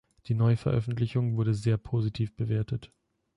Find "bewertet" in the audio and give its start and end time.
2.35-2.91